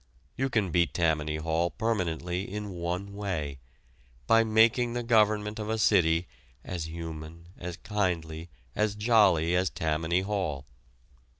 [0.35, 3.59] You can beat Tammany Hall permanently in one way
[4.25, 6.27] by making the government of a city
[6.63, 10.65] as human, as kindly, as jolly as Tammany Hall.